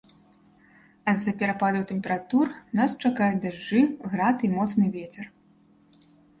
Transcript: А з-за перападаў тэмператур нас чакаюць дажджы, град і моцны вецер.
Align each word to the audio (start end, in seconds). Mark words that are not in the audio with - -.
А 1.11 1.13
з-за 1.19 1.33
перападаў 1.41 1.83
тэмператур 1.91 2.49
нас 2.81 2.97
чакаюць 3.03 3.37
дажджы, 3.45 3.85
град 4.13 4.37
і 4.51 4.53
моцны 4.57 4.85
вецер. 4.99 5.33